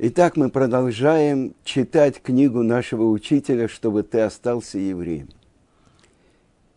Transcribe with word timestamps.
Итак, 0.00 0.36
мы 0.36 0.48
продолжаем 0.48 1.56
читать 1.64 2.22
книгу 2.22 2.62
нашего 2.62 3.10
учителя, 3.10 3.66
чтобы 3.66 4.04
ты 4.04 4.20
остался 4.20 4.78
евреем. 4.78 5.28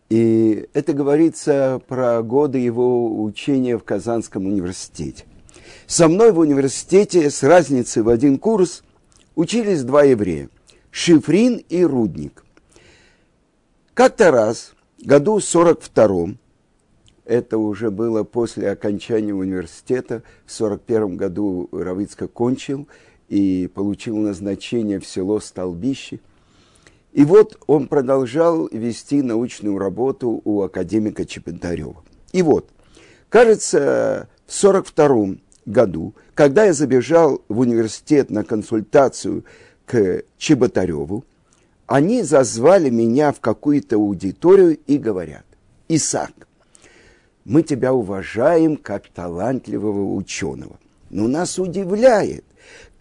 И 0.08 0.68
это 0.72 0.92
говорится 0.92 1.80
про 1.86 2.20
годы 2.24 2.58
его 2.58 3.22
учения 3.22 3.78
в 3.78 3.84
Казанском 3.84 4.46
университете. 4.46 5.24
Со 5.86 6.08
мной 6.08 6.32
в 6.32 6.40
университете 6.40 7.30
с 7.30 7.44
разницей 7.44 8.02
в 8.02 8.08
один 8.08 8.40
курс 8.40 8.82
учились 9.36 9.84
два 9.84 10.02
еврея– 10.02 10.48
Шифрин 10.90 11.62
и 11.68 11.84
Рудник. 11.84 12.44
Как-то 13.94 14.32
раз, 14.32 14.74
году 15.00 15.38
42-м, 15.38 16.40
это 17.24 17.56
уже 17.56 17.92
было 17.92 18.24
после 18.24 18.68
окончания 18.68 19.32
университета, 19.32 20.24
в 20.44 20.50
41 20.50 21.16
году 21.16 21.68
Равицко 21.70 22.26
кончил– 22.26 22.88
и 23.32 23.66
получил 23.66 24.18
назначение 24.18 25.00
в 25.00 25.06
село 25.06 25.40
Столбище. 25.40 26.20
И 27.14 27.24
вот 27.24 27.58
он 27.66 27.88
продолжал 27.88 28.68
вести 28.70 29.22
научную 29.22 29.78
работу 29.78 30.42
у 30.44 30.60
академика 30.60 31.24
Чепентарева. 31.24 32.04
И 32.32 32.42
вот, 32.42 32.68
кажется, 33.30 34.28
в 34.46 34.64
1942 34.64 35.36
году, 35.64 36.14
когда 36.34 36.66
я 36.66 36.74
забежал 36.74 37.40
в 37.48 37.60
университет 37.60 38.28
на 38.28 38.44
консультацию 38.44 39.44
к 39.86 40.24
Чеботареву, 40.36 41.24
они 41.86 42.20
зазвали 42.24 42.90
меня 42.90 43.32
в 43.32 43.40
какую-то 43.40 43.96
аудиторию 43.96 44.76
и 44.86 44.98
говорят, 44.98 45.46
Исаак, 45.88 46.48
мы 47.46 47.62
тебя 47.62 47.94
уважаем 47.94 48.76
как 48.76 49.08
талантливого 49.08 50.16
ученого, 50.16 50.78
но 51.08 51.28
нас 51.28 51.58
удивляет, 51.58 52.44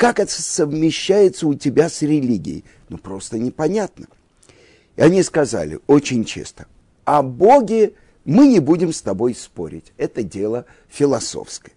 как 0.02 0.20
это 0.20 0.32
совмещается 0.32 1.46
у 1.46 1.54
тебя 1.54 1.88
с 1.88 2.02
религией? 2.02 2.66
Ну, 2.90 2.98
просто 2.98 3.38
непонятно. 3.38 4.08
И 4.96 5.02
они 5.04 5.22
сказали 5.22 5.80
очень 5.86 6.26
честно, 6.26 6.66
о 7.06 7.22
Боге 7.22 7.94
мы 8.26 8.48
не 8.48 8.60
будем 8.60 8.94
с 8.94 9.04
тобой 9.04 9.36
спорить. 9.36 9.94
Это 9.98 10.24
дело 10.24 10.66
философское. 10.90 11.74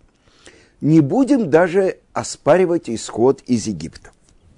Не 0.80 1.00
будем 1.00 1.50
даже 1.50 1.98
оспаривать 2.14 2.88
исход 2.88 3.42
из 3.42 3.66
Египта. 3.66 4.12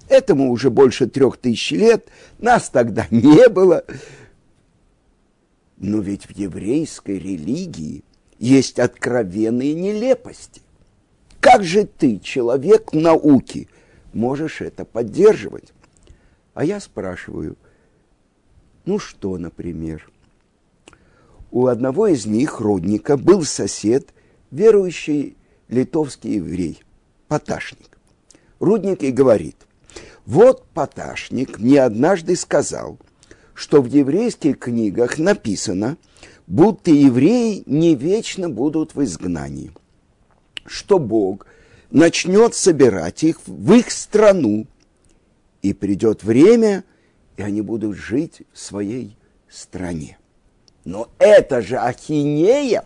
Этому 0.09 0.53
уже 0.53 0.71
больше 0.71 1.09
трех 1.09 1.37
тысяч 1.37 1.73
лет, 1.73 2.07
нас 2.39 2.71
тогда 2.71 3.09
не 3.11 3.49
было. 3.49 3.85
Но 5.77 5.99
ведь 5.99 6.27
в 6.27 6.31
еврейской 6.39 7.19
религии 7.19 8.05
есть 8.39 8.79
откровенные 8.79 9.75
нелепости. 9.75 10.63
Как 11.41 11.65
же 11.65 11.85
ты, 11.85 12.19
человек 12.19 12.93
науки, 12.93 13.69
можешь 14.13 14.61
это 14.61 14.85
поддерживать? 14.85 15.73
А 16.55 16.65
я 16.65 16.81
спрашиваю, 16.81 17.57
ну 18.85 18.99
что, 18.99 19.37
например? 19.37 20.11
У 21.51 21.67
одного 21.67 22.09
из 22.09 22.27
них, 22.27 22.61
родника, 22.61 23.17
был 23.17 23.43
сосед, 23.43 24.09
верующий 24.51 25.37
литовский 25.69 26.35
еврей, 26.35 26.83
Поташник. 27.29 27.99
Рудник 28.59 29.03
и 29.03 29.11
говорит, 29.11 29.57
вот 30.25 30.67
Поташник 30.75 31.59
мне 31.59 31.83
однажды 31.83 32.37
сказал, 32.37 32.99
что 33.55 33.83
в 33.83 33.87
еврейских 33.87 34.59
книгах 34.59 35.19
написано, 35.19 35.97
будто 36.47 36.91
евреи 36.91 37.63
не 37.67 37.95
вечно 37.95 38.49
будут 38.49 38.95
в 38.95 39.03
изгнании– 39.05 39.71
что 40.69 40.99
Бог 40.99 41.47
начнет 41.91 42.55
собирать 42.55 43.25
их 43.25 43.41
в 43.47 43.73
их 43.73 43.91
страну, 43.91 44.67
и 45.63 45.73
придет 45.73 46.23
время, 46.23 46.85
и 47.37 47.43
они 47.43 47.61
будут 47.61 47.97
жить 47.97 48.43
в 48.53 48.59
своей 48.59 49.17
стране. 49.49 50.19
Но 50.85 51.11
это 51.19 51.61
же 51.61 51.77
ахинея. 51.77 52.85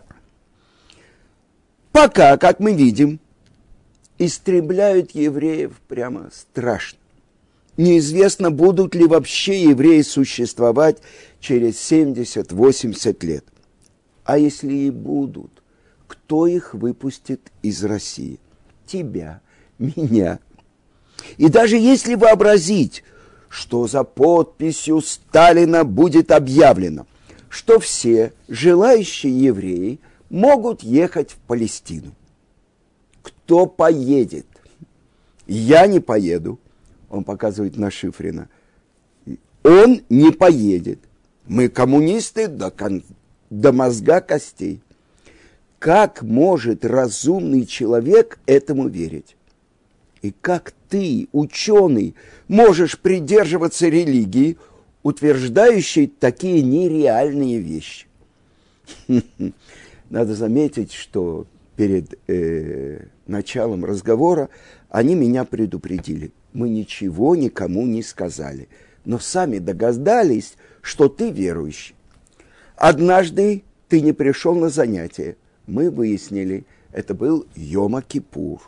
Пока, 1.91 2.37
как 2.37 2.59
мы 2.59 2.73
видим, 2.73 3.19
истребляют 4.17 5.11
евреев 5.11 5.73
прямо 5.87 6.29
страшно. 6.33 6.97
Неизвестно, 7.77 8.51
будут 8.51 8.95
ли 8.95 9.05
вообще 9.05 9.63
евреи 9.63 10.01
существовать 10.01 10.97
через 11.39 11.75
70-80 11.91 13.25
лет. 13.25 13.45
А 14.23 14.37
если 14.37 14.73
и 14.73 14.89
будут, 14.89 15.60
кто 16.11 16.45
их 16.45 16.73
выпустит 16.73 17.39
из 17.61 17.85
России? 17.85 18.37
Тебя, 18.85 19.39
меня. 19.79 20.39
И 21.37 21.47
даже 21.47 21.77
если 21.77 22.15
вообразить, 22.15 23.05
что 23.47 23.87
за 23.87 24.03
подписью 24.03 24.99
Сталина 24.99 25.85
будет 25.85 26.31
объявлено, 26.31 27.07
что 27.47 27.79
все 27.79 28.33
желающие 28.49 29.45
евреи 29.45 30.01
могут 30.29 30.83
ехать 30.83 31.31
в 31.31 31.37
Палестину. 31.47 32.13
Кто 33.21 33.65
поедет? 33.65 34.47
Я 35.47 35.87
не 35.87 36.01
поеду. 36.01 36.59
Он 37.09 37.23
показывает 37.23 37.77
на 37.77 37.89
Шифрина. 37.89 38.49
Он 39.63 40.01
не 40.09 40.31
поедет. 40.31 40.99
Мы 41.47 41.69
коммунисты 41.69 42.49
до, 42.49 42.69
кон... 42.69 43.01
до 43.49 43.71
мозга 43.71 44.19
костей. 44.19 44.81
Как 45.81 46.21
может 46.21 46.85
разумный 46.85 47.65
человек 47.65 48.37
этому 48.45 48.87
верить? 48.87 49.35
И 50.21 50.31
как 50.39 50.75
ты, 50.89 51.27
ученый, 51.31 52.13
можешь 52.47 52.99
придерживаться 52.99 53.87
религии, 53.87 54.59
утверждающей 55.01 56.05
такие 56.05 56.61
нереальные 56.61 57.57
вещи? 57.57 58.05
Надо 60.11 60.35
заметить, 60.35 60.93
что 60.93 61.47
перед 61.75 62.13
э, 62.27 63.05
началом 63.25 63.83
разговора 63.83 64.49
они 64.91 65.15
меня 65.15 65.45
предупредили. 65.45 66.31
Мы 66.53 66.69
ничего 66.69 67.35
никому 67.35 67.87
не 67.87 68.03
сказали, 68.03 68.69
но 69.03 69.17
сами 69.17 69.57
догадались, 69.57 70.57
что 70.83 71.09
ты 71.09 71.31
верующий. 71.31 71.95
Однажды 72.75 73.63
ты 73.89 74.01
не 74.01 74.13
пришел 74.13 74.53
на 74.53 74.69
занятие, 74.69 75.37
мы 75.71 75.89
выяснили, 75.89 76.65
это 76.91 77.15
был 77.15 77.47
Йома 77.55 78.01
Кипур. 78.01 78.61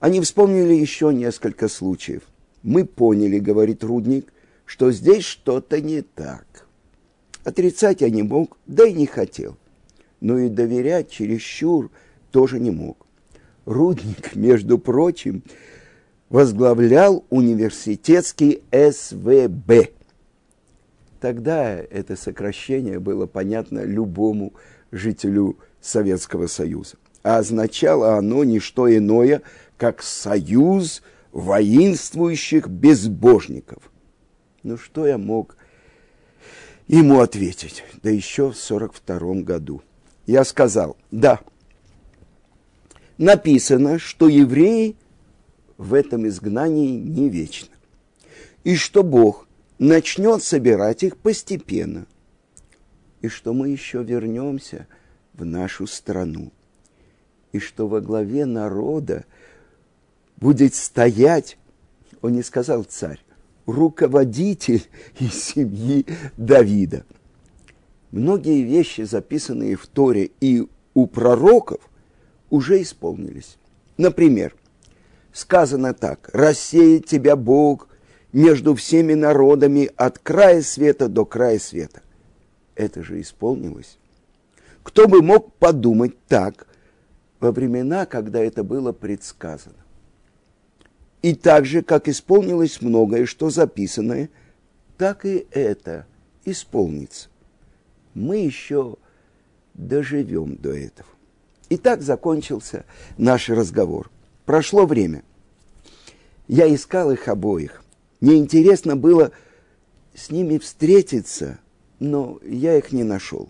Они 0.00 0.20
вспомнили 0.20 0.74
еще 0.74 1.14
несколько 1.14 1.68
случаев. 1.68 2.22
Мы 2.64 2.84
поняли, 2.84 3.38
говорит 3.38 3.84
Рудник, 3.84 4.32
что 4.64 4.90
здесь 4.90 5.24
что-то 5.24 5.80
не 5.80 6.02
так. 6.02 6.66
Отрицать 7.44 8.00
я 8.00 8.10
не 8.10 8.22
мог, 8.22 8.56
да 8.66 8.86
и 8.86 8.92
не 8.92 9.06
хотел. 9.06 9.56
Но 10.20 10.38
и 10.38 10.48
доверять 10.48 11.10
чересчур 11.10 11.90
тоже 12.32 12.58
не 12.58 12.72
мог. 12.72 13.06
Рудник, 13.64 14.34
между 14.34 14.78
прочим, 14.78 15.44
возглавлял 16.28 17.24
университетский 17.30 18.62
СВБ. 18.72 19.92
Тогда 21.20 21.74
это 21.74 22.16
сокращение 22.16 22.98
было 22.98 23.26
понятно 23.26 23.84
любому 23.84 24.52
жителю 24.92 25.58
Советского 25.80 26.46
Союза. 26.46 26.96
А 27.24 27.38
означало 27.38 28.16
оно 28.16 28.44
не 28.44 28.60
что 28.60 28.94
иное, 28.94 29.42
как 29.76 30.02
союз 30.02 31.02
воинствующих 31.32 32.68
безбожников. 32.68 33.90
Ну 34.62 34.76
что 34.76 35.06
я 35.06 35.18
мог 35.18 35.56
ему 36.86 37.20
ответить? 37.20 37.82
Да 38.02 38.10
еще 38.10 38.50
в 38.50 38.56
42 38.56 39.42
году. 39.42 39.82
Я 40.26 40.44
сказал, 40.44 40.96
да, 41.10 41.40
написано, 43.18 43.98
что 43.98 44.28
евреи 44.28 44.96
в 45.78 45.94
этом 45.94 46.28
изгнании 46.28 46.98
не 47.00 47.28
вечно. 47.28 47.74
И 48.62 48.76
что 48.76 49.02
Бог 49.02 49.48
начнет 49.78 50.44
собирать 50.44 51.02
их 51.02 51.16
постепенно 51.16 52.06
и 53.22 53.28
что 53.28 53.54
мы 53.54 53.68
еще 53.68 54.02
вернемся 54.02 54.86
в 55.32 55.44
нашу 55.44 55.86
страну, 55.86 56.52
и 57.52 57.60
что 57.60 57.86
во 57.88 58.00
главе 58.00 58.44
народа 58.44 59.24
будет 60.36 60.74
стоять, 60.74 61.56
он 62.20 62.32
не 62.32 62.42
сказал 62.42 62.82
царь, 62.82 63.20
руководитель 63.64 64.82
из 65.20 65.42
семьи 65.42 66.04
Давида. 66.36 67.04
Многие 68.10 68.62
вещи, 68.62 69.02
записанные 69.02 69.76
в 69.76 69.86
Торе 69.86 70.30
и 70.40 70.66
у 70.92 71.06
пророков, 71.06 71.80
уже 72.50 72.82
исполнились. 72.82 73.56
Например, 73.96 74.54
сказано 75.32 75.94
так, 75.94 76.28
«Рассеет 76.32 77.06
тебя 77.06 77.36
Бог 77.36 77.88
между 78.32 78.74
всеми 78.74 79.14
народами 79.14 79.90
от 79.96 80.18
края 80.18 80.60
света 80.60 81.08
до 81.08 81.24
края 81.24 81.58
света» 81.58 82.02
это 82.74 83.02
же 83.02 83.20
исполнилось. 83.20 83.98
Кто 84.82 85.08
бы 85.08 85.22
мог 85.22 85.52
подумать 85.54 86.18
так 86.26 86.66
во 87.40 87.52
времена, 87.52 88.06
когда 88.06 88.40
это 88.40 88.64
было 88.64 88.92
предсказано? 88.92 89.76
И 91.22 91.34
так 91.34 91.64
же, 91.66 91.82
как 91.82 92.08
исполнилось 92.08 92.82
многое, 92.82 93.26
что 93.26 93.48
записано, 93.50 94.28
так 94.98 95.24
и 95.24 95.46
это 95.52 96.06
исполнится. 96.44 97.28
Мы 98.14 98.38
еще 98.38 98.96
доживем 99.74 100.56
до 100.56 100.72
этого. 100.72 101.08
И 101.68 101.76
так 101.76 102.02
закончился 102.02 102.84
наш 103.16 103.48
разговор. 103.48 104.10
Прошло 104.44 104.84
время. 104.84 105.22
Я 106.48 106.72
искал 106.74 107.12
их 107.12 107.28
обоих. 107.28 107.82
Мне 108.20 108.36
интересно 108.36 108.96
было 108.96 109.32
с 110.14 110.30
ними 110.30 110.58
встретиться, 110.58 111.58
но 112.02 112.40
я 112.42 112.76
их 112.76 112.92
не 112.92 113.04
нашел. 113.04 113.48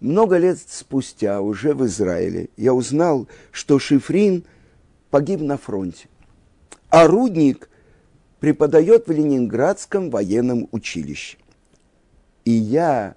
Много 0.00 0.38
лет 0.38 0.58
спустя, 0.66 1.40
уже 1.40 1.74
в 1.74 1.84
Израиле, 1.84 2.48
я 2.56 2.72
узнал, 2.72 3.28
что 3.52 3.78
Шифрин 3.78 4.44
погиб 5.10 5.40
на 5.40 5.58
фронте, 5.58 6.08
а 6.88 7.06
Рудник 7.06 7.68
преподает 8.40 9.06
в 9.06 9.10
Ленинградском 9.10 10.10
военном 10.10 10.68
училище. 10.72 11.36
И 12.44 12.52
я 12.52 13.16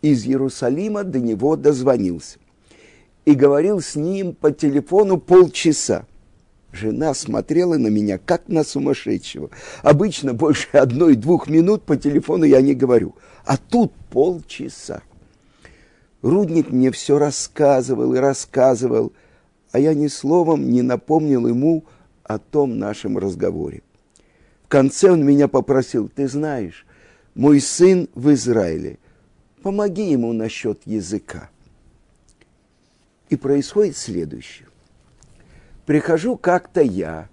из 0.00 0.24
Иерусалима 0.24 1.04
до 1.04 1.18
него 1.18 1.56
дозвонился 1.56 2.38
и 3.26 3.34
говорил 3.34 3.80
с 3.80 3.96
ним 3.96 4.34
по 4.34 4.50
телефону 4.50 5.18
полчаса. 5.18 6.06
Жена 6.72 7.14
смотрела 7.14 7.76
на 7.76 7.88
меня, 7.88 8.18
как 8.18 8.48
на 8.48 8.62
сумасшедшего. 8.62 9.50
Обычно 9.82 10.34
больше 10.34 10.68
одной-двух 10.72 11.48
минут 11.48 11.82
по 11.82 11.96
телефону 11.96 12.44
я 12.44 12.60
не 12.60 12.74
говорю, 12.74 13.16
а 13.44 13.56
тут 13.56 13.92
полчаса. 14.10 15.02
Рудник 16.22 16.70
мне 16.70 16.90
все 16.92 17.18
рассказывал 17.18 18.14
и 18.14 18.18
рассказывал, 18.18 19.12
а 19.72 19.78
я 19.78 19.94
ни 19.94 20.06
словом 20.06 20.70
не 20.70 20.82
напомнил 20.82 21.46
ему 21.46 21.84
о 22.22 22.38
том 22.38 22.78
нашем 22.78 23.18
разговоре. 23.18 23.82
В 24.64 24.68
конце 24.68 25.10
он 25.10 25.24
меня 25.24 25.48
попросил, 25.48 26.08
ты 26.08 26.28
знаешь, 26.28 26.86
мой 27.34 27.60
сын 27.60 28.08
в 28.14 28.32
Израиле, 28.32 28.98
помоги 29.62 30.10
ему 30.10 30.32
насчет 30.32 30.82
языка. 30.84 31.50
И 33.28 33.36
происходит 33.36 33.96
следующее. 33.96 34.69
Прихожу 35.90 36.36
как-то 36.36 36.82
я 36.82 37.28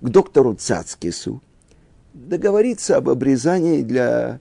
к 0.00 0.08
доктору 0.08 0.54
Цацкису 0.54 1.42
договориться 2.14 2.98
об 2.98 3.08
обрезании 3.08 3.82
для 3.82 4.38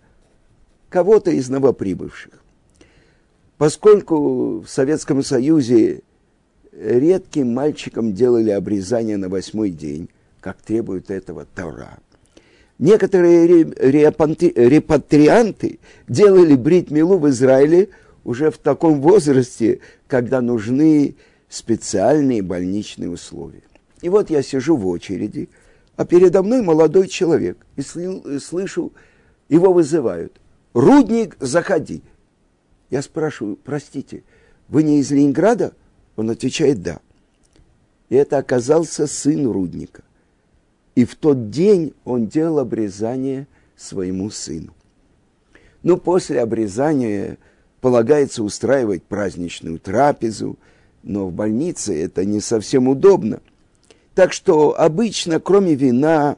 кого-то 0.89 1.31
из 1.31 1.49
новоприбывших. 1.49 2.33
Поскольку 3.57 4.59
в 4.59 4.67
Советском 4.67 5.23
Союзе 5.23 6.03
редким 6.73 7.55
мальчикам 7.55 8.13
делали 8.13 8.51
обрезание 8.51 9.17
на 9.17 9.29
восьмой 9.29 9.71
день, 9.71 10.09
как 10.41 10.61
требует 10.61 11.09
этого 11.09 11.47
Тора, 11.55 11.97
некоторые 12.77 13.63
репатрианты 13.63 15.79
делали 16.07 16.55
брит-милу 16.55 17.17
в 17.17 17.27
Израиле 17.29 17.89
уже 18.25 18.51
в 18.51 18.59
таком 18.59 19.01
возрасте, 19.01 19.79
когда 20.05 20.41
нужны 20.41 21.15
специальные 21.55 22.41
больничные 22.41 23.09
условия. 23.09 23.63
И 24.01 24.09
вот 24.09 24.29
я 24.29 24.41
сижу 24.41 24.75
в 24.77 24.85
очереди, 24.87 25.49
а 25.95 26.05
передо 26.05 26.43
мной 26.43 26.61
молодой 26.61 27.07
человек, 27.07 27.65
и 27.75 27.81
слышу, 27.81 28.93
его 29.49 29.73
вызывают. 29.73 30.39
«Рудник, 30.73 31.37
заходи!» 31.39 32.03
Я 32.89 33.01
спрашиваю, 33.01 33.57
простите, 33.57 34.23
вы 34.67 34.83
не 34.83 34.99
из 34.99 35.11
Ленинграда? 35.11 35.73
Он 36.15 36.29
отвечает, 36.29 36.81
да. 36.81 36.99
И 38.09 38.15
это 38.15 38.37
оказался 38.37 39.07
сын 39.07 39.49
Рудника. 39.49 40.03
И 40.93 41.05
в 41.05 41.15
тот 41.15 41.49
день 41.49 41.93
он 42.03 42.27
делал 42.27 42.59
обрезание 42.59 43.47
своему 43.75 44.29
сыну. 44.29 44.73
Ну, 45.83 45.97
после 45.97 46.41
обрезания 46.41 47.37
полагается 47.81 48.43
устраивать 48.43 49.03
праздничную 49.03 49.79
трапезу, 49.79 50.57
но 51.05 51.27
в 51.27 51.31
больнице 51.31 52.03
это 52.03 52.25
не 52.25 52.41
совсем 52.41 52.87
удобно. 52.89 53.39
Так 54.15 54.33
что 54.33 54.77
обычно, 54.77 55.39
кроме 55.39 55.75
вина 55.75 56.35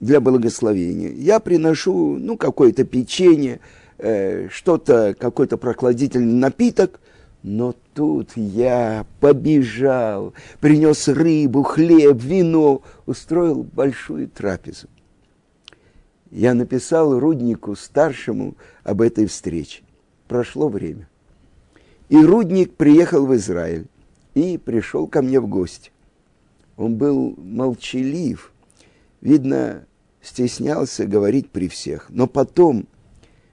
для 0.00 0.20
благословения, 0.20 1.10
я 1.12 1.40
приношу, 1.40 2.16
ну, 2.18 2.36
какое-то 2.36 2.84
печенье, 2.84 3.60
э, 3.98 4.48
что-то, 4.50 5.16
какой-то 5.18 5.56
прохладительный 5.56 6.34
напиток, 6.34 7.00
но 7.42 7.74
тут 7.94 8.32
я 8.36 9.06
побежал, 9.20 10.34
принес 10.60 11.08
рыбу, 11.08 11.62
хлеб, 11.62 12.20
вино, 12.20 12.82
устроил 13.06 13.62
большую 13.62 14.28
трапезу. 14.28 14.88
Я 16.30 16.54
написал 16.54 17.18
Руднику 17.18 17.76
старшему 17.76 18.56
об 18.84 19.00
этой 19.00 19.26
встрече. 19.26 19.84
Прошло 20.28 20.68
время. 20.68 21.08
И 22.08 22.16
Рудник 22.24 22.74
приехал 22.74 23.26
в 23.26 23.34
Израиль 23.34 23.86
и 24.34 24.58
пришел 24.58 25.08
ко 25.08 25.22
мне 25.22 25.40
в 25.40 25.48
гости. 25.48 25.90
Он 26.76 26.96
был 26.96 27.34
молчалив, 27.36 28.52
видно, 29.20 29.86
стеснялся 30.20 31.06
говорить 31.06 31.50
при 31.50 31.68
всех. 31.68 32.06
Но 32.10 32.26
потом, 32.26 32.86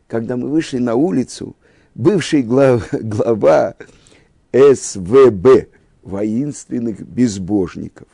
когда 0.07 0.37
мы 0.37 0.49
вышли 0.49 0.77
на 0.77 0.95
улицу, 0.95 1.55
бывший 1.95 2.43
глав, 2.43 2.89
глава 2.91 3.75
СВБ, 4.51 5.69
воинственных 6.03 7.01
безбожников, 7.01 8.07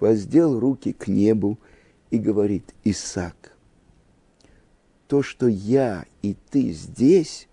воздел 0.00 0.58
руки 0.58 0.92
к 0.92 1.08
небу 1.08 1.58
и 2.10 2.18
говорит, 2.18 2.74
Исаак, 2.84 3.56
то, 5.08 5.22
что 5.22 5.46
я 5.46 6.04
и 6.22 6.36
ты 6.50 6.70
здесь, 6.72 7.48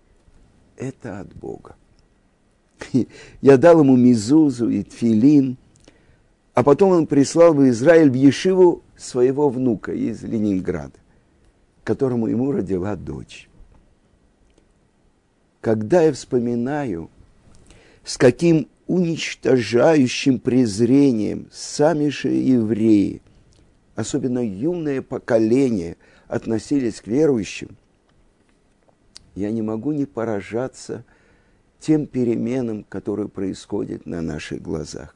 это 0.76 1.20
от 1.20 1.34
Бога. 1.34 1.76
Я 3.40 3.56
дал 3.56 3.80
ему 3.80 3.96
мизузу 3.96 4.68
и 4.68 4.82
тфилин, 4.82 5.56
а 6.54 6.62
потом 6.62 6.92
он 6.92 7.06
прислал 7.06 7.54
в 7.54 7.68
Израиль 7.68 8.10
в 8.10 8.14
Ешиву 8.14 8.82
своего 8.96 9.48
внука 9.48 9.92
из 9.92 10.22
Ленинграда, 10.22 10.98
которому 11.84 12.28
ему 12.28 12.52
родила 12.52 12.96
дочь. 12.96 13.48
Когда 15.60 16.02
я 16.02 16.12
вспоминаю, 16.12 17.10
с 18.04 18.16
каким 18.16 18.68
уничтожающим 18.86 20.38
презрением 20.38 21.48
сами 21.52 22.08
же 22.08 22.28
евреи, 22.28 23.20
особенно 23.94 24.38
юное 24.38 25.02
поколение, 25.02 25.96
относились 26.28 27.00
к 27.00 27.06
верующим, 27.06 27.76
я 29.34 29.50
не 29.50 29.62
могу 29.62 29.92
не 29.92 30.06
поражаться 30.06 31.04
тем 31.80 32.06
переменам, 32.06 32.84
которые 32.84 33.28
происходят 33.28 34.06
на 34.06 34.22
наших 34.22 34.62
глазах. 34.62 35.14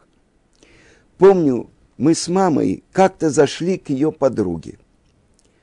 Помню, 1.18 1.70
мы 1.98 2.14
с 2.14 2.28
мамой 2.28 2.82
как-то 2.92 3.30
зашли 3.30 3.76
к 3.78 3.90
ее 3.90 4.12
подруге. 4.12 4.78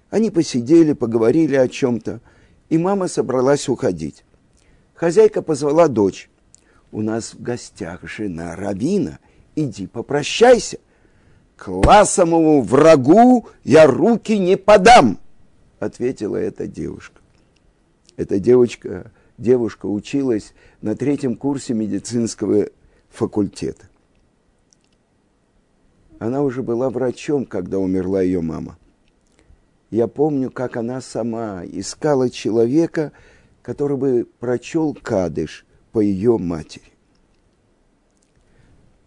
Они 0.10 0.30
посидели, 0.30 0.94
поговорили 0.94 1.56
о 1.56 1.68
чем-то, 1.68 2.22
и 2.70 2.78
мама 2.78 3.08
собралась 3.08 3.68
уходить. 3.68 4.24
Хозяйка 4.94 5.42
позвала 5.42 5.88
дочь. 5.88 6.30
У 6.92 7.02
нас 7.02 7.34
в 7.34 7.42
гостях 7.42 8.02
жена 8.04 8.56
Равина. 8.56 9.20
Иди 9.56 9.88
попрощайся. 9.88 10.78
Классовому 11.56 12.62
врагу 12.62 13.48
я 13.64 13.88
руки 13.88 14.38
не 14.38 14.58
подам, 14.58 15.20
ответила 15.80 16.36
эта 16.38 16.68
девушка. 16.68 17.20
Эта 18.16 18.40
девочка, 18.40 19.12
девушка 19.38 19.86
училась 19.86 20.54
на 20.82 20.96
третьем 20.96 21.36
курсе 21.36 21.74
медицинского 21.74 22.68
факультета. 23.10 23.88
Она 26.20 26.42
уже 26.42 26.64
была 26.64 26.90
врачом, 26.90 27.46
когда 27.46 27.78
умерла 27.78 28.22
ее 28.22 28.42
мама. 28.42 28.78
Я 29.92 30.08
помню, 30.08 30.50
как 30.50 30.76
она 30.76 31.00
сама 31.00 31.64
искала 31.64 32.30
человека, 32.30 33.12
который 33.62 33.98
бы 33.98 34.28
прочел 34.40 34.98
Кадыш 35.02 35.66
по 35.92 36.00
ее 36.00 36.38
матери. 36.38 36.92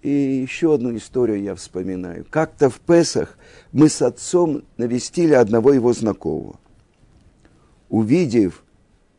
И 0.03 0.09
еще 0.09 0.75
одну 0.75 0.97
историю 0.97 1.43
я 1.43 1.55
вспоминаю. 1.55 2.25
Как-то 2.31 2.71
в 2.71 2.81
Песах 2.81 3.37
мы 3.73 3.91
с 3.91 4.01
отцом 4.01 4.63
навестили 4.79 5.35
одного 5.35 5.73
его 5.73 5.93
знакомого. 5.93 6.59
Увидев 7.91 8.65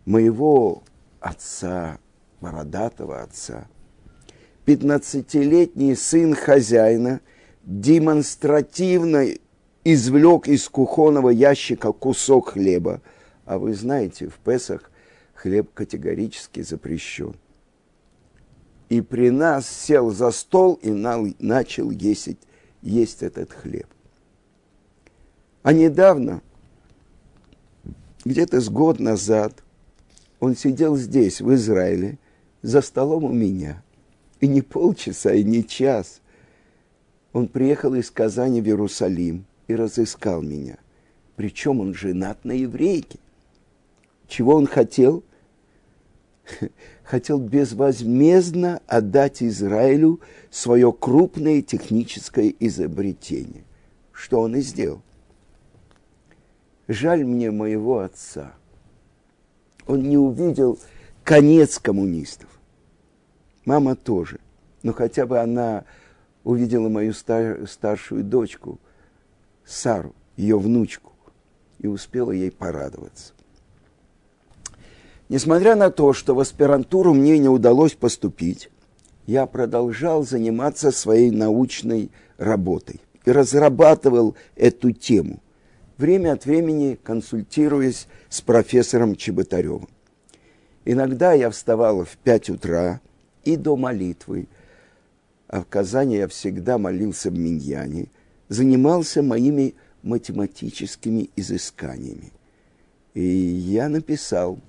моего 0.05 0.81
отца, 1.21 1.99
бородатого 2.41 3.21
отца, 3.21 3.67
пятнадцатилетний 4.65 5.95
сын 5.95 6.35
хозяина 6.35 7.21
демонстративно 7.63 9.27
извлек 9.83 10.47
из 10.47 10.67
кухонного 10.67 11.29
ящика 11.29 11.91
кусок 11.91 12.49
хлеба. 12.49 13.01
А 13.45 13.57
вы 13.57 13.73
знаете, 13.73 14.27
в 14.27 14.35
Песах 14.35 14.91
хлеб 15.33 15.73
категорически 15.73 16.61
запрещен. 16.61 17.35
И 18.89 19.01
при 19.01 19.29
нас 19.29 19.69
сел 19.69 20.11
за 20.11 20.31
стол 20.31 20.73
и 20.81 20.91
начал 20.91 21.91
есть, 21.91 22.37
есть 22.81 23.23
этот 23.23 23.51
хлеб. 23.51 23.87
А 25.63 25.73
недавно, 25.73 26.41
где-то 28.25 28.59
с 28.59 28.69
год 28.69 28.99
назад, 28.99 29.63
он 30.41 30.55
сидел 30.55 30.97
здесь, 30.97 31.39
в 31.39 31.53
Израиле, 31.53 32.17
за 32.63 32.81
столом 32.81 33.23
у 33.25 33.31
меня. 33.31 33.83
И 34.41 34.47
не 34.47 34.63
полчаса, 34.63 35.33
и 35.33 35.43
не 35.43 35.65
час. 35.65 36.19
Он 37.31 37.47
приехал 37.47 37.93
из 37.93 38.09
Казани 38.09 38.59
в 38.59 38.65
Иерусалим 38.65 39.45
и 39.67 39.75
разыскал 39.75 40.41
меня. 40.41 40.79
Причем 41.35 41.79
он 41.79 41.93
женат 41.93 42.43
на 42.43 42.53
еврейке. 42.53 43.19
Чего 44.27 44.55
он 44.55 44.65
хотел? 44.65 45.23
Хотел 47.03 47.39
безвозмездно 47.39 48.81
отдать 48.87 49.43
Израилю 49.43 50.21
свое 50.49 50.91
крупное 50.91 51.61
техническое 51.61 52.53
изобретение, 52.59 53.63
что 54.11 54.41
он 54.41 54.55
и 54.55 54.61
сделал. 54.61 55.03
Жаль 56.87 57.25
мне 57.25 57.51
моего 57.51 57.99
отца. 57.99 58.55
Он 59.91 60.03
не 60.03 60.17
увидел 60.17 60.79
конец 61.25 61.77
коммунистов. 61.77 62.47
Мама 63.65 63.97
тоже. 63.97 64.39
Но 64.83 64.93
хотя 64.93 65.25
бы 65.25 65.39
она 65.39 65.83
увидела 66.45 66.87
мою 66.87 67.11
стар, 67.11 67.67
старшую 67.67 68.23
дочку, 68.23 68.79
Сару, 69.65 70.15
ее 70.37 70.57
внучку, 70.57 71.11
и 71.79 71.87
успела 71.87 72.31
ей 72.31 72.51
порадоваться. 72.51 73.33
Несмотря 75.27 75.75
на 75.75 75.91
то, 75.91 76.13
что 76.13 76.35
в 76.35 76.39
аспирантуру 76.39 77.13
мне 77.13 77.37
не 77.37 77.49
удалось 77.49 77.93
поступить, 77.93 78.69
я 79.25 79.45
продолжал 79.45 80.23
заниматься 80.23 80.91
своей 80.91 81.31
научной 81.31 82.11
работой 82.37 83.01
и 83.25 83.31
разрабатывал 83.31 84.37
эту 84.55 84.93
тему, 84.93 85.41
время 86.01 86.33
от 86.33 86.45
времени 86.45 86.99
консультируясь 87.01 88.07
с 88.27 88.41
профессором 88.41 89.15
Чеботаревым. 89.15 89.87
Иногда 90.83 91.31
я 91.33 91.49
вставал 91.49 92.03
в 92.03 92.17
пять 92.17 92.49
утра 92.49 92.99
и 93.43 93.55
до 93.55 93.77
молитвы, 93.77 94.47
а 95.47 95.61
в 95.61 95.67
Казани 95.67 96.17
я 96.17 96.27
всегда 96.27 96.77
молился 96.77 97.29
в 97.29 97.37
Миньяне, 97.37 98.07
занимался 98.49 99.21
моими 99.21 99.75
математическими 100.01 101.29
изысканиями. 101.35 102.33
И 103.13 103.21
я 103.23 103.87
написал 103.87 104.59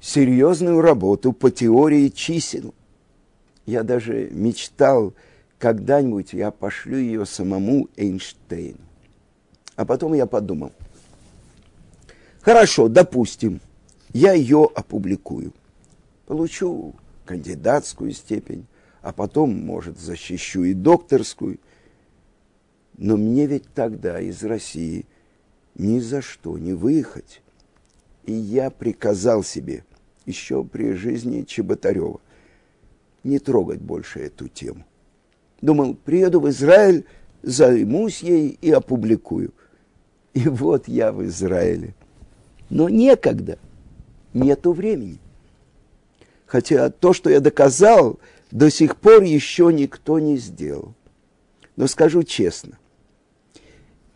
серьезную 0.00 0.80
работу 0.80 1.32
по 1.32 1.50
теории 1.50 2.08
чисел. 2.08 2.72
Я 3.66 3.82
даже 3.82 4.30
мечтал, 4.30 5.12
когда-нибудь 5.58 6.32
я 6.32 6.50
пошлю 6.50 6.96
ее 6.96 7.26
самому 7.26 7.88
Эйнштейну. 7.96 8.85
А 9.76 9.84
потом 9.84 10.14
я 10.14 10.26
подумал, 10.26 10.72
хорошо, 12.40 12.88
допустим, 12.88 13.60
я 14.12 14.32
ее 14.32 14.68
опубликую. 14.74 15.52
Получу 16.26 16.94
кандидатскую 17.26 18.12
степень, 18.12 18.66
а 19.02 19.12
потом, 19.12 19.54
может, 19.54 19.98
защищу 19.98 20.64
и 20.64 20.72
докторскую. 20.72 21.58
Но 22.96 23.16
мне 23.16 23.46
ведь 23.46 23.72
тогда 23.74 24.20
из 24.20 24.42
России 24.42 25.04
ни 25.74 25.98
за 25.98 26.22
что 26.22 26.56
не 26.56 26.72
выехать. 26.72 27.42
И 28.24 28.32
я 28.32 28.70
приказал 28.70 29.44
себе, 29.44 29.84
еще 30.24 30.64
при 30.64 30.92
жизни 30.92 31.42
Чеботарева, 31.42 32.20
не 33.22 33.38
трогать 33.38 33.80
больше 33.80 34.20
эту 34.20 34.48
тему. 34.48 34.84
Думал, 35.60 35.94
приеду 35.94 36.40
в 36.40 36.48
Израиль, 36.48 37.04
займусь 37.42 38.22
ей 38.22 38.58
и 38.60 38.70
опубликую. 38.70 39.52
И 40.36 40.48
вот 40.50 40.86
я 40.86 41.12
в 41.12 41.24
Израиле. 41.24 41.94
Но 42.68 42.90
некогда, 42.90 43.58
нету 44.34 44.72
времени. 44.72 45.18
Хотя 46.44 46.90
то, 46.90 47.14
что 47.14 47.30
я 47.30 47.40
доказал, 47.40 48.20
до 48.50 48.70
сих 48.70 48.96
пор 48.96 49.22
еще 49.22 49.72
никто 49.72 50.18
не 50.18 50.36
сделал. 50.36 50.92
Но 51.76 51.86
скажу 51.86 52.22
честно, 52.22 52.76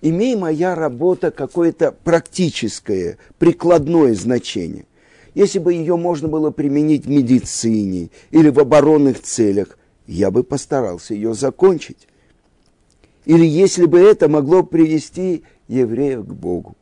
имея 0.02 0.36
моя 0.36 0.74
работа 0.74 1.30
какое-то 1.30 1.90
практическое, 1.90 3.16
прикладное 3.38 4.14
значение, 4.14 4.84
если 5.34 5.58
бы 5.58 5.72
ее 5.72 5.96
можно 5.96 6.28
было 6.28 6.50
применить 6.50 7.06
в 7.06 7.08
медицине 7.08 8.10
или 8.30 8.50
в 8.50 8.60
оборонных 8.60 9.22
целях, 9.22 9.78
я 10.06 10.30
бы 10.30 10.44
постарался 10.44 11.14
ее 11.14 11.32
закончить. 11.32 12.08
Или 13.24 13.46
если 13.46 13.86
бы 13.86 13.98
это 14.00 14.28
могло 14.28 14.62
привести 14.62 15.44
евреев 15.70 16.26
к 16.26 16.32
Богу, 16.32 16.76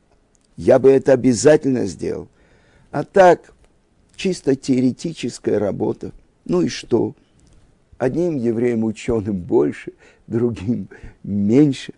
я 0.56 0.78
бы 0.78 0.90
это 0.90 1.12
обязательно 1.12 1.86
сделал. 1.86 2.28
А 2.90 3.04
так, 3.04 3.52
чисто 4.16 4.56
теоретическая 4.56 5.58
работа. 5.58 6.12
Ну 6.44 6.62
и 6.62 6.68
что? 6.68 7.14
Одним 7.98 8.36
евреям 8.36 8.84
ученым 8.84 9.36
больше, 9.36 9.92
другим 10.26 10.88
меньше. 11.22 11.92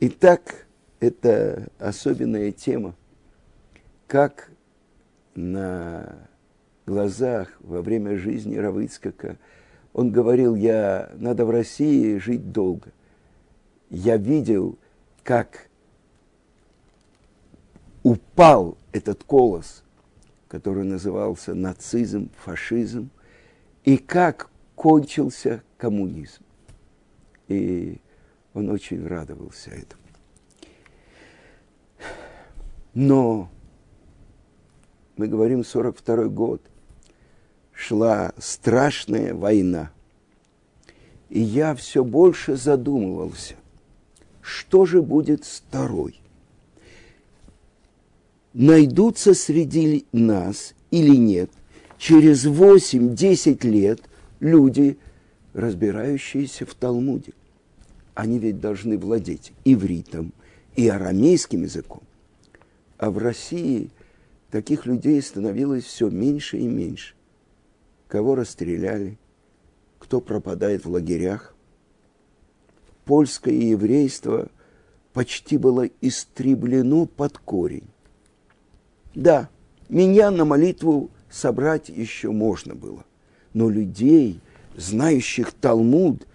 Итак, 0.00 0.66
это 1.00 1.68
особенная 1.78 2.52
тема. 2.52 2.94
Как 4.06 4.50
на 5.34 6.28
глазах 6.86 7.48
во 7.60 7.82
время 7.82 8.16
жизни 8.16 8.56
Равыцкака 8.56 9.36
он 9.92 10.10
говорил, 10.10 10.54
я, 10.54 11.10
надо 11.16 11.46
в 11.46 11.50
России 11.50 12.18
жить 12.18 12.52
долго. 12.52 12.92
Я 13.88 14.18
видел, 14.18 14.78
как 15.26 15.68
упал 18.02 18.78
этот 18.92 19.24
колос– 19.24 19.82
который 20.48 20.84
назывался 20.84 21.54
нацизм, 21.54 22.30
фашизм, 22.44 23.10
и 23.84 23.96
как 23.96 24.50
кончился 24.74 25.62
коммунизм. 25.76 26.42
И 27.48 28.00
он 28.54 28.70
очень 28.70 29.06
радовался 29.06 29.70
этому. 29.70 30.02
Но 32.94 33.50
мы 35.16 35.28
говорим 35.28 35.64
42 35.64 36.24
год, 36.28 36.62
шла 37.72 38.32
страшная 38.38 39.34
война. 39.34 39.90
И 41.28 41.40
я 41.40 41.74
все 41.74 42.04
больше 42.04 42.56
задумывался, 42.56 43.56
что 44.46 44.86
же 44.86 45.02
будет 45.02 45.44
с 45.44 45.62
второй– 45.66 46.20
найдутся 48.56 49.34
среди 49.34 50.06
нас 50.12 50.74
или 50.90 51.14
нет 51.14 51.50
через 51.98 52.46
8-10 52.46 53.66
лет 53.66 54.00
люди, 54.40 54.96
разбирающиеся 55.52 56.64
в 56.64 56.74
Талмуде. 56.74 57.32
Они 58.14 58.38
ведь 58.38 58.58
должны 58.58 58.96
владеть 58.96 59.52
ивритом 59.66 60.32
и 60.74 60.88
арамейским 60.88 61.64
языком. 61.64 62.02
А 62.96 63.10
в 63.10 63.18
России 63.18 63.90
таких 64.50 64.86
людей 64.86 65.20
становилось 65.20 65.84
все 65.84 66.08
меньше 66.08 66.56
и 66.56 66.66
меньше. 66.66 67.14
Кого 68.08 68.36
расстреляли, 68.36 69.18
кто 69.98 70.22
пропадает 70.22 70.86
в 70.86 70.90
лагерях. 70.90 71.54
Польское 73.06 73.54
еврейство 73.54 74.48
почти 75.12 75.56
было 75.58 75.88
истреблено 76.00 77.06
под 77.06 77.38
корень. 77.38 77.88
Да, 79.14 79.48
меня 79.88 80.32
на 80.32 80.44
молитву 80.44 81.10
собрать 81.30 81.88
еще 81.88 82.32
можно 82.32 82.74
было. 82.74 83.04
Но 83.54 83.70
людей, 83.70 84.40
знающих 84.76 85.52
Талмуд, 85.52 86.26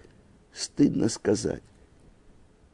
стыдно 0.53 1.09
сказать, 1.09 1.61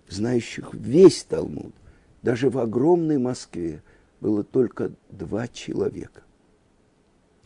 знающих 0.07 0.73
весь 0.73 1.23
Талмуд, 1.23 1.73
даже 2.21 2.51
в 2.51 2.59
огромной 2.59 3.17
Москве 3.17 3.81
было 4.21 4.43
только 4.43 4.91
два 5.09 5.47
человека. 5.47 6.21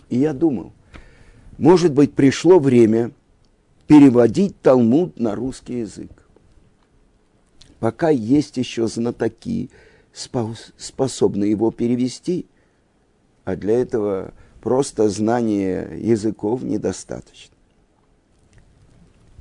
И 0.10 0.18
я 0.18 0.34
думал, 0.34 0.74
может 1.58 1.94
быть, 1.94 2.14
пришло 2.14 2.60
время 2.60 3.12
переводить 3.88 4.60
Талмуд 4.62 5.18
на 5.18 5.34
русский 5.34 5.80
язык. 5.80 6.21
Пока 7.82 8.10
есть 8.12 8.58
еще 8.58 8.88
знатоки, 8.88 9.72
способны 10.14 11.46
его 11.46 11.72
перевести, 11.72 12.46
а 13.44 13.56
для 13.56 13.80
этого 13.80 14.36
просто 14.62 15.10
знания 15.10 15.90
языков 15.98 16.62
недостаточно. 16.62 17.56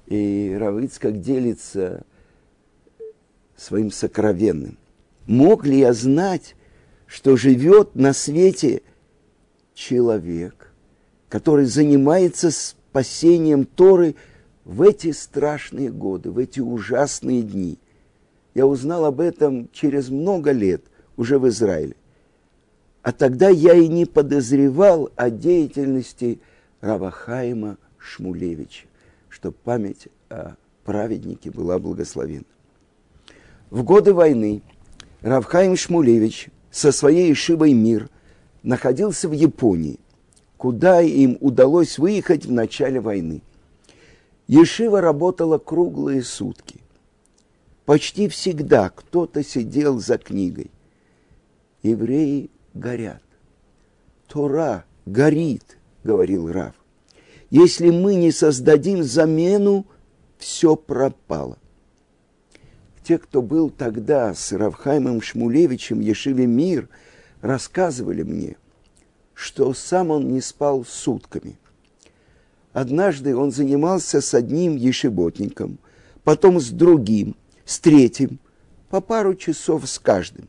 И 0.06 0.56
Равыцкак 0.58 1.20
делится 1.20 2.06
своим 3.56 3.90
сокровенным. 3.90 4.78
Мог 5.26 5.66
ли 5.66 5.80
я 5.80 5.92
знать, 5.92 6.56
что 7.06 7.36
живет 7.36 7.94
на 7.94 8.14
свете 8.14 8.80
человек, 9.74 10.72
который 11.28 11.66
занимается 11.66 12.50
спасением 12.50 13.66
Торы 13.66 14.14
в 14.64 14.80
эти 14.80 15.12
страшные 15.12 15.90
годы, 15.90 16.30
в 16.30 16.38
эти 16.38 16.60
ужасные 16.60 17.42
дни? 17.42 17.78
Я 18.54 18.66
узнал 18.66 19.04
об 19.04 19.20
этом 19.20 19.68
через 19.72 20.08
много 20.08 20.52
лет, 20.52 20.82
уже 21.16 21.38
в 21.38 21.48
Израиле. 21.48 21.96
А 23.02 23.12
тогда 23.12 23.48
я 23.48 23.74
и 23.74 23.88
не 23.88 24.06
подозревал 24.06 25.10
о 25.16 25.30
деятельности 25.30 26.40
Равахаима 26.80 27.78
Шмулевича, 27.98 28.86
что 29.28 29.52
память 29.52 30.08
о 30.28 30.54
праведнике 30.84 31.50
была 31.50 31.78
благословена. 31.78 32.44
В 33.70 33.84
годы 33.84 34.12
войны 34.12 34.62
Равхаим 35.20 35.76
Шмулевич 35.76 36.48
со 36.70 36.92
своей 36.92 37.32
Ишивой 37.32 37.72
«Мир» 37.72 38.08
находился 38.62 39.28
в 39.28 39.32
Японии, 39.32 40.00
куда 40.56 41.00
им 41.00 41.38
удалось 41.40 41.98
выехать 41.98 42.46
в 42.46 42.52
начале 42.52 43.00
войны. 43.00 43.42
Ешива 44.46 45.00
работала 45.00 45.58
круглые 45.58 46.22
сутки. 46.22 46.79
Почти 47.90 48.28
всегда 48.28 48.88
кто-то 48.88 49.42
сидел 49.42 49.98
за 49.98 50.16
книгой. 50.16 50.70
Евреи 51.82 52.48
горят. 52.72 53.20
Тора 54.28 54.84
горит, 55.06 55.76
говорил 56.04 56.52
Рав. 56.52 56.76
Если 57.50 57.90
мы 57.90 58.14
не 58.14 58.30
создадим 58.30 59.02
замену, 59.02 59.86
все 60.38 60.76
пропало. 60.76 61.58
Те, 63.02 63.18
кто 63.18 63.42
был 63.42 63.70
тогда 63.70 64.34
с 64.34 64.52
Равхаймом 64.52 65.20
Шмулевичем 65.20 65.98
Ешиве 65.98 66.46
Мир, 66.46 66.88
рассказывали 67.40 68.22
мне, 68.22 68.56
что 69.34 69.74
сам 69.74 70.12
он 70.12 70.28
не 70.28 70.40
спал 70.40 70.84
сутками. 70.84 71.58
Однажды 72.72 73.34
он 73.34 73.50
занимался 73.50 74.20
с 74.20 74.32
одним 74.32 74.76
ешеботником, 74.76 75.80
потом 76.22 76.60
с 76.60 76.70
другим, 76.70 77.34
с 77.70 77.78
третьим, 77.78 78.40
по 78.88 79.00
пару 79.00 79.36
часов 79.36 79.88
с 79.88 80.00
каждым. 80.00 80.48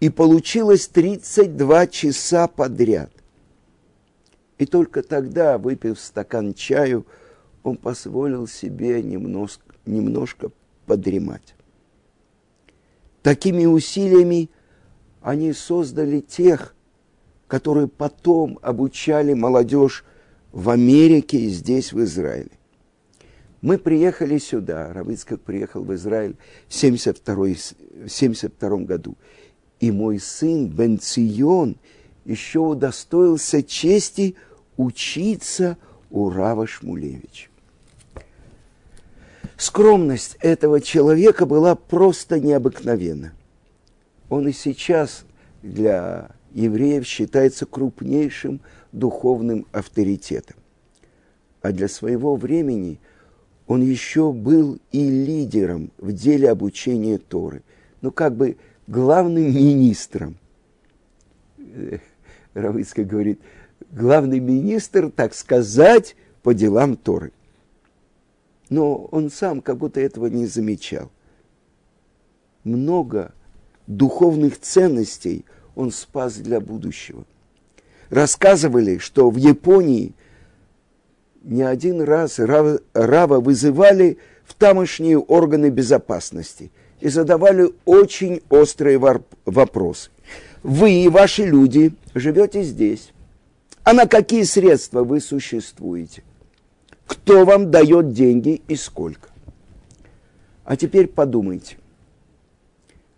И 0.00 0.08
получилось 0.08 0.88
32 0.88 1.86
часа 1.88 2.48
подряд. 2.48 3.12
И 4.56 4.64
только 4.64 5.02
тогда, 5.02 5.58
выпив 5.58 6.00
стакан 6.00 6.54
чаю, 6.54 7.06
он 7.62 7.76
позволил 7.76 8.48
себе 8.48 9.02
немножко, 9.02 9.74
немножко 9.84 10.50
подремать. 10.86 11.54
Такими 13.20 13.66
усилиями 13.66 14.48
они 15.20 15.52
создали 15.52 16.20
тех, 16.20 16.74
которые 17.46 17.88
потом 17.88 18.58
обучали 18.62 19.34
молодежь 19.34 20.02
в 20.50 20.70
Америке 20.70 21.38
и 21.40 21.50
здесь, 21.50 21.92
в 21.92 22.02
Израиле. 22.02 22.52
Мы 23.62 23.78
приехали 23.78 24.36
сюда, 24.38 24.92
Равицкак 24.92 25.40
приехал 25.40 25.84
в 25.84 25.94
Израиль 25.94 26.36
в 26.68 26.76
1972 26.76 28.76
году. 28.78 29.16
И 29.78 29.92
мой 29.92 30.18
сын 30.18 30.66
Бенцион 30.66 31.76
еще 32.24 32.58
удостоился 32.58 33.62
чести 33.62 34.34
учиться 34.76 35.78
у 36.10 36.28
Рава 36.28 36.66
Шмулевича. 36.66 37.48
Скромность 39.56 40.36
этого 40.40 40.80
человека 40.80 41.46
была 41.46 41.76
просто 41.76 42.40
необыкновенна. 42.40 43.32
Он 44.28 44.48
и 44.48 44.52
сейчас 44.52 45.24
для 45.62 46.32
евреев 46.52 47.06
считается 47.06 47.64
крупнейшим 47.64 48.60
духовным 48.90 49.66
авторитетом. 49.70 50.56
А 51.60 51.70
для 51.70 51.86
своего 51.86 52.34
времени 52.34 52.98
он 53.66 53.82
еще 53.82 54.32
был 54.32 54.78
и 54.90 55.08
лидером 55.08 55.90
в 55.98 56.12
деле 56.12 56.50
обучения 56.50 57.18
Торы. 57.18 57.62
Ну, 58.00 58.10
как 58.10 58.36
бы 58.36 58.56
главным 58.86 59.44
министром. 59.44 60.36
Равыцкая 62.54 63.04
говорит, 63.04 63.40
главный 63.90 64.40
министр, 64.40 65.10
так 65.10 65.34
сказать, 65.34 66.16
по 66.42 66.52
делам 66.52 66.96
Торы 66.96 67.32
но 68.72 69.04
он 69.10 69.30
сам 69.30 69.60
как 69.60 69.76
будто 69.76 70.00
этого 70.00 70.28
не 70.28 70.46
замечал. 70.46 71.10
Много 72.64 73.34
духовных 73.86 74.58
ценностей 74.58 75.44
он 75.74 75.90
спас 75.90 76.36
для 76.36 76.58
будущего. 76.58 77.26
Рассказывали, 78.08 78.96
что 78.96 79.28
в 79.28 79.36
Японии 79.36 80.14
не 81.44 81.62
один 81.62 82.02
раз 82.02 82.38
Рава 82.38 83.40
вызывали 83.40 84.18
в 84.44 84.54
тамошние 84.54 85.18
органы 85.18 85.70
безопасности 85.70 86.70
и 87.00 87.08
задавали 87.08 87.72
очень 87.84 88.42
острые 88.48 88.98
вопросы. 88.98 90.10
Вы 90.62 91.04
и 91.04 91.08
ваши 91.08 91.44
люди 91.44 91.94
живете 92.14 92.62
здесь. 92.62 93.12
А 93.84 93.92
на 93.92 94.06
какие 94.06 94.44
средства 94.44 95.02
вы 95.02 95.20
существуете? 95.20 96.22
кто 97.12 97.44
вам 97.44 97.70
дает 97.70 98.12
деньги 98.12 98.62
и 98.68 98.74
сколько. 98.74 99.28
А 100.64 100.76
теперь 100.76 101.08
подумайте, 101.08 101.76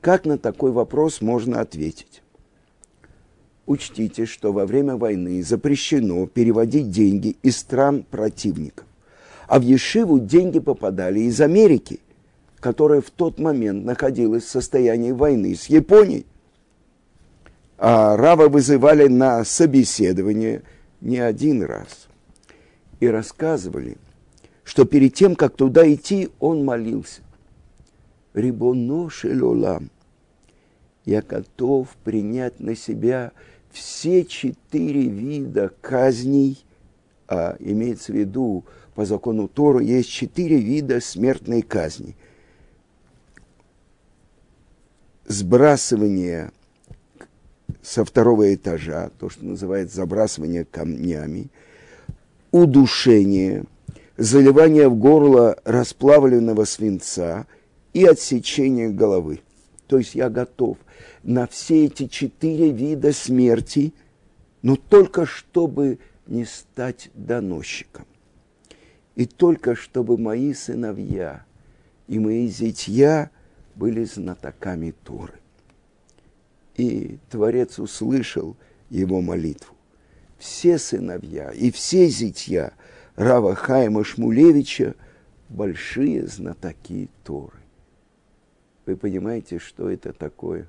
как 0.00 0.24
на 0.24 0.37
такой 0.37 0.72
вопрос 0.72 1.20
можно 1.20 1.60
ответить. 1.60 2.23
Учтите, 3.66 4.27
что 4.27 4.53
во 4.53 4.66
время 4.66 4.96
войны 4.96 5.42
запрещено 5.42 6.27
переводить 6.27 6.90
деньги 6.90 7.37
из 7.42 7.57
стран 7.59 8.05
противников. 8.09 8.87
А 9.48 9.59
в 9.59 9.62
Ешиву 9.62 10.18
деньги 10.18 10.59
попадали 10.59 11.20
из 11.20 11.40
Америки, 11.40 12.00
которая 12.61 13.00
в 13.00 13.11
тот 13.11 13.38
момент 13.38 13.85
находилась 13.85 14.44
в 14.44 14.50
состоянии 14.50 15.12
войны 15.12 15.55
с 15.55 15.66
Японией. 15.66 16.27
А 17.79 18.16
Рава 18.16 18.48
вызывали 18.48 19.09
на 19.09 19.44
собеседование 19.44 20.62
не 21.00 21.18
один 21.18 21.62
раз– 21.62 22.09
и 23.05 23.09
рассказывали, 23.09 23.96
что 24.64 24.85
перед 24.85 25.14
тем, 25.14 25.37
как 25.37 25.57
туда 25.57 25.90
идти, 25.92 26.31
он 26.40 26.64
молился. 26.64 27.20
Рибоно 28.33 29.11
шелолам, 29.11 29.90
я 31.04 31.22
готов 31.22 31.88
принять 32.04 32.60
на 32.60 32.74
себя 32.74 33.32
все 33.70 34.24
четыре 34.24 35.08
вида 35.08 35.72
казней, 35.80 36.64
а 37.28 37.56
имеется 37.58 38.12
в 38.12 38.16
виду, 38.16 38.64
по 38.94 39.04
закону 39.04 39.48
Тора 39.48 39.80
есть 39.80 40.10
четыре 40.10 40.58
вида 40.58 41.00
смертной 41.00 41.62
казни. 41.62 42.16
Сбрасывание 45.26 46.52
со 47.82 48.04
второго 48.04 48.54
этажа, 48.54 49.10
то, 49.18 49.28
что 49.28 49.44
называется 49.44 49.96
забрасывание 49.96 50.64
камнями– 50.64 51.48
удушение, 52.54 53.64
заливание 54.16 54.88
в 54.88 54.94
горло 54.94 55.56
расплавленного 55.64 56.64
свинца 56.66 57.48
и 57.92 58.04
отсечение 58.04 58.90
головы. 58.90 59.40
То 59.88 59.98
есть 59.98 60.14
я 60.14 60.30
готов 60.30 60.78
на 61.24 61.48
все 61.48 61.87
эти 61.87 62.06
четыре 62.06 62.70
вида 62.70 63.12
смерти, 63.12 63.92
но 64.62 64.76
только 64.76 65.26
чтобы 65.26 65.98
не 66.26 66.44
стать 66.44 67.10
доносчиком. 67.14 68.06
И 69.16 69.26
только 69.26 69.74
чтобы 69.74 70.16
мои 70.16 70.54
сыновья 70.54 71.44
и 72.06 72.18
мои 72.20 72.46
зятья 72.46 73.30
были 73.74 74.04
знатоками 74.04 74.94
Торы. 75.04 75.40
И 76.76 77.18
Творец 77.28 77.80
услышал 77.80 78.56
его 78.90 79.20
молитву 79.20 79.74
все 80.44 80.78
сыновья 80.78 81.50
и 81.52 81.70
все 81.70 82.06
зятья 82.06 82.74
Рава 83.16 83.54
Хайма 83.54 84.04
Шмулевича 84.04 84.94
большие 85.48 86.26
знатоки 86.26 87.08
Торы. 87.24 87.58
Вы 88.84 88.96
понимаете, 88.96 89.58
что 89.58 89.88
это 89.88 90.12
такое? 90.12 90.68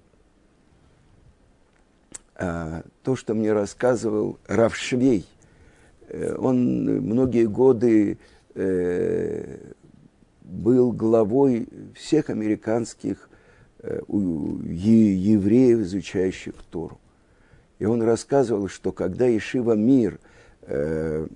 А, 2.38 2.84
то, 3.04 3.16
что 3.16 3.34
мне 3.34 3.54
рассказывал 3.54 4.40
Рав 4.48 4.76
Швей, 4.76 5.26
э, 6.10 6.36
он 6.36 6.84
многие 6.84 7.46
годы 7.48 8.18
э, 8.56 9.58
был 10.42 10.92
главой 10.92 11.70
всех 11.96 12.30
американских 12.30 13.30
э, 13.80 14.02
евреев, 14.10 15.80
изучающих 15.80 16.56
Тору. 16.70 17.00
И 17.80 17.86
он 17.86 18.02
рассказывал, 18.02 18.68
что 18.68 18.92
когда 18.92 19.30
Ишива 19.36 19.74
Мир 19.74 20.20
в 20.66 21.28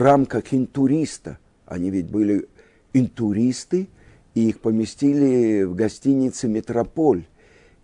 рамках 0.00 0.52
интуриста, 0.52 1.38
они 1.66 1.90
ведь 1.90 2.06
были 2.06 2.48
интуристы, 2.94 3.88
и 4.34 4.48
их 4.48 4.60
поместили 4.60 5.62
в 5.64 5.74
гостинице 5.74 6.48
«Метрополь», 6.48 7.26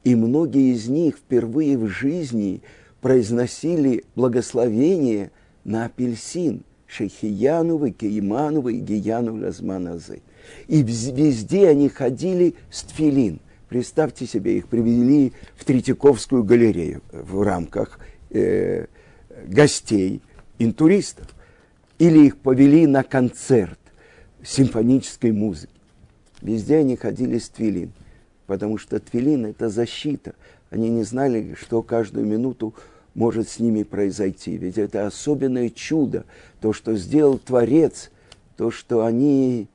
и 0.04 0.14
многие 0.14 0.72
из 0.72 0.88
них 0.88 1.16
впервые 1.16 1.78
в 1.78 1.86
жизни 1.86 2.62
произносили 3.00 4.04
благословение 4.14 5.30
на 5.64 5.86
апельсин, 5.86 6.62
Шехияну, 6.86 7.78
Векииману, 7.78 8.62
Вегияну, 8.68 9.36
Лазманазы. 9.36 10.20
И 10.68 10.82
везде 10.82 11.68
они 11.68 11.88
ходили 11.88 12.54
с 12.70 12.82
тфилин. 12.82 13.40
Представьте 13.68 14.26
себе, 14.26 14.58
их 14.58 14.68
привели 14.68 15.32
в 15.56 15.64
Третьяковскую 15.64 16.44
галерею 16.44 17.00
в 17.10 17.42
рамках 17.42 17.98
э, 18.30 18.86
гостей, 19.46 20.20
интуристов. 20.58 21.28
Или 21.98 22.26
их 22.26 22.36
повели 22.36 22.86
на 22.86 23.02
концерт 23.04 23.78
симфонической 24.44 25.32
музыки. 25.32 25.72
Везде 26.42 26.78
они 26.78 26.96
ходили 26.96 27.38
с 27.38 27.48
твилин, 27.48 27.92
потому 28.46 28.78
что 28.78 28.98
твилин– 28.98 29.46
это 29.46 29.68
защита. 29.68 30.35
Они 30.70 30.88
не 30.88 31.05
знали, 31.05 31.55
что 31.59 31.83
каждую 31.83 32.26
минуту 32.26 32.74
может 33.14 33.48
с 33.48 33.59
ними 33.59 33.83
произойти. 33.83 34.57
Ведь 34.57 34.78
это 34.78 35.07
особенное 35.07 35.70
чудо, 35.70 36.24
то, 36.61 36.72
что 36.72 36.96
сделал 36.96 37.38
Творец, 37.38 38.11
то, 38.57 38.70
что 38.70 39.05
они, 39.05 39.68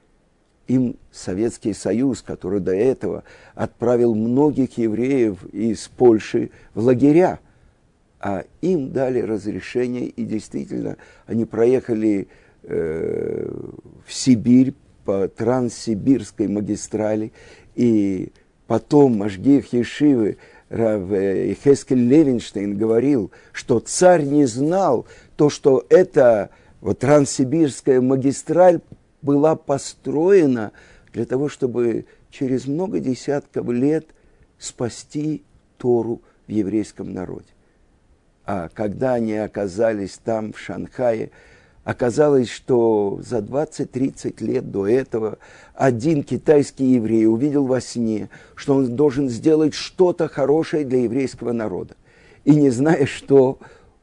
им 0.68 0.96
Советский 1.12 1.74
Союз, 1.74 2.22
который 2.22 2.60
до 2.60 2.74
этого 2.74 3.24
отправил 3.54 4.16
многих 4.16 4.78
евреев 4.78 5.44
из 5.54 5.88
Польши 5.88 6.50
в 6.74 6.84
лагеря, 6.84 7.40
а 8.20 8.46
им 8.62 8.92
дали 8.92 9.22
разрешение, 9.22 10.08
и 10.08 10.26
действительно 10.26 10.98
они 11.28 11.46
проехали 11.46 12.28
э, 12.64 13.50
в 14.06 14.14
Сибирь 14.14 14.74
по 15.06 15.28
Транссибирской 15.28 16.48
магистрали, 16.48 17.32
и 17.76 18.32
потом 18.68 19.18
Машгих 19.18 19.74
Ешивы 19.74 20.38
Рав 20.70 21.12
э, 21.12 21.56
Хескель 21.64 22.08
Левинштейн 22.08 22.78
говорил, 22.78 23.32
что 23.54 23.80
царь 23.80 24.24
не 24.24 24.46
знал 24.46 25.06
то, 25.36 25.50
что 25.50 25.86
эта 25.90 26.50
вот 26.82 27.00
Транссибирская 27.00 28.02
магистраль 28.02 28.82
была 29.22 29.56
построена 29.56 30.74
для 31.14 31.26
того, 31.26 31.50
чтобы 31.50 32.06
через 32.30 32.68
много 32.68 33.00
десятков 33.00 33.68
лет 33.70 34.08
спасти 34.60 35.44
Тору 35.78 36.22
в 36.48 36.52
еврейском 36.52 37.14
народе. 37.14 37.48
А 38.46 38.70
когда 38.74 39.16
они 39.16 39.34
оказались 39.34 40.20
там, 40.24 40.54
в 40.54 40.60
Шанхае, 40.60 41.32
оказалось, 41.88 42.50
что 42.50 43.22
за 43.26 43.38
20-30 43.38 44.44
лет 44.44 44.72
до 44.72 44.86
этого 44.86 45.38
один 45.74 46.22
китайский 46.22 46.84
еврей 46.84 47.26
увидел 47.28 47.66
во 47.66 47.80
сне, 47.80 48.30
что 48.56 48.76
он 48.76 48.98
должен 48.98 49.30
сделать 49.30 49.74
что-то 49.74 50.28
хорошее 50.28 50.84
для 50.84 51.04
еврейского 51.04 51.54
народа. 51.54 51.96
И 52.44 52.54
не 52.54 52.72
зная, 52.72 53.06
что 53.06 53.60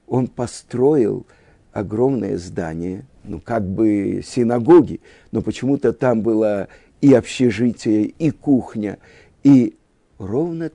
он 0.07 0.29
построил 0.29 1.27
огромное 1.73 2.39
здание, 2.39 3.05
ну 3.23 3.39
как 3.39 3.69
бы 3.69 4.23
синагоги, 4.25 5.03
но 5.31 5.43
почему-то 5.43 5.93
там 5.93 6.23
было 6.23 6.69
и 7.03 7.13
общежитие, 7.13 8.05
и 8.05 8.31
кухня, 8.31 8.97
и 9.43 9.77
ровно 10.17 10.71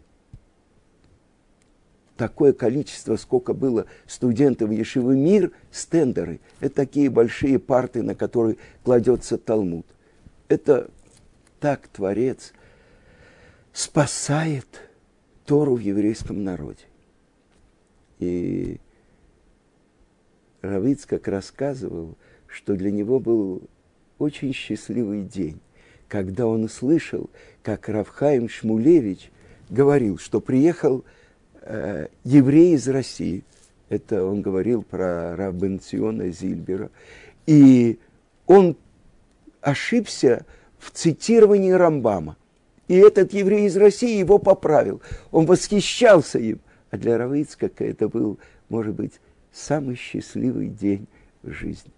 такое 2.20 2.52
количество, 2.52 3.16
сколько 3.16 3.54
было 3.54 3.86
студентов 4.06 4.72
Ешивы 4.72 5.16
Мир, 5.16 5.54
стендеры. 5.72 6.42
Это 6.60 6.76
такие 6.76 7.10
большие 7.10 7.60
парты, 7.60 8.04
на 8.04 8.14
которые 8.14 8.58
кладется 8.84 9.38
Талмуд. 9.38 9.86
Это 10.50 10.90
так 11.62 11.88
Творец 11.88 12.52
спасает 13.72 14.66
Тору 15.46 15.76
в 15.76 15.80
еврейском 15.80 16.44
народе. 16.44 16.84
И 18.20 18.82
Равиц 20.62 21.06
как 21.06 21.30
рассказывал, 21.30 22.18
что 22.48 22.76
для 22.76 22.92
него 22.92 23.22
был 23.22 23.62
очень 24.18 24.54
счастливый 24.54 25.24
день, 25.24 25.62
когда 26.10 26.48
он 26.48 26.66
услышал, 26.66 27.30
как 27.64 27.88
Равхаим 27.88 28.50
Шмулевич 28.50 29.32
говорил, 29.70 30.18
что 30.18 30.42
приехал 30.42 31.06
э, 31.70 32.08
еврей 32.24 32.74
из 32.74 32.88
России. 32.88 33.44
Это 33.88 34.26
он 34.26 34.42
говорил 34.42 34.84
про 34.84 35.36
Рабенциона 35.36 36.30
Зильбера. 36.30 36.92
И 37.46 38.00
он 38.46 38.76
ошибся 39.62 40.46
в 40.78 40.92
цитировании 40.92 41.72
Рамбама. 41.72 42.36
И 42.88 42.96
этот 42.96 43.34
еврей 43.34 43.68
из 43.68 43.78
России 43.78 44.18
его 44.18 44.40
поправил. 44.40 45.02
Он 45.32 45.46
восхищался 45.46 46.40
им. 46.40 46.60
А 46.90 46.98
для 46.98 47.18
Равицкака 47.18 47.86
это 47.86 48.10
был, 48.10 48.40
может 48.68 48.96
быть, 48.96 49.14
самый 49.52 49.96
счастливый 49.96 50.68
день 50.68 51.08
в 51.44 51.52
жизни. 51.52 51.92